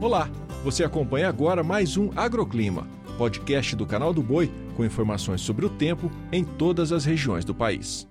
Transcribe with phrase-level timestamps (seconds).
[0.00, 0.30] Olá,
[0.64, 5.68] você acompanha agora mais um Agroclima, podcast do canal do Boi com informações sobre o
[5.68, 8.08] tempo em todas as regiões do país.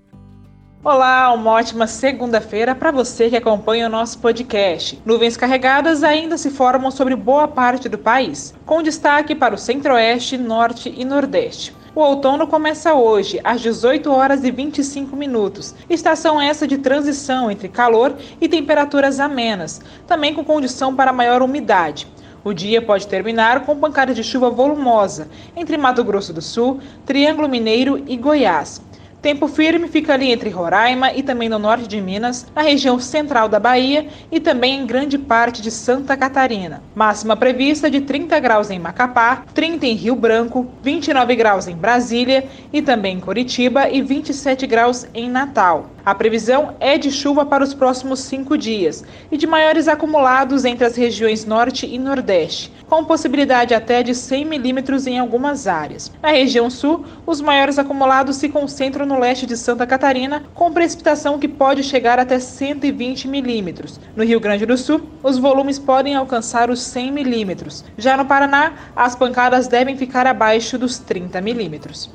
[0.84, 5.02] Olá, uma ótima segunda-feira para você que acompanha o nosso podcast.
[5.04, 10.38] Nuvens carregadas ainda se formam sobre boa parte do país, com destaque para o centro-oeste,
[10.38, 11.76] norte e nordeste.
[11.96, 15.74] O outono começa hoje, às 18 horas e 25 minutos.
[15.90, 22.08] Estação essa de transição entre calor e temperaturas amenas, também com condição para maior umidade.
[22.44, 27.50] O dia pode terminar com pancadas de chuva volumosa entre Mato Grosso do Sul, Triângulo
[27.50, 28.82] Mineiro e Goiás.
[29.22, 33.50] Tempo firme fica ali entre Roraima e também no norte de Minas, na região central
[33.50, 36.82] da Bahia e também em grande parte de Santa Catarina.
[36.96, 42.48] Máxima prevista de 30 graus em Macapá, 30 em Rio Branco, 29 graus em Brasília
[42.72, 45.90] e também em Curitiba e 27 graus em Natal.
[46.06, 50.86] A previsão é de chuva para os próximos cinco dias e de maiores acumulados entre
[50.86, 56.12] as regiões norte e nordeste, com possibilidade até de 100 milímetros em algumas áreas.
[56.22, 61.38] Na região sul, os maiores acumulados se concentram no leste de Santa Catarina, com precipitação
[61.38, 64.00] que pode chegar até 120 milímetros.
[64.16, 67.86] No Rio Grande do Sul, os volumes podem alcançar os 100 milímetros.
[67.98, 72.10] Já no Paraná, as pancadas devem ficar abaixo dos 30 milímetros.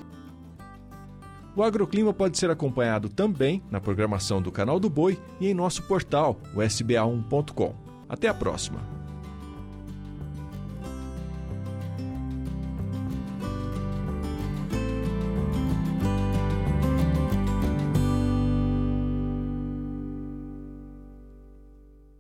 [1.57, 5.85] O agroclima pode ser acompanhado também na programação do canal do Boi e em nosso
[5.85, 7.75] portal, o sba1.com.
[8.09, 9.04] Até a próxima!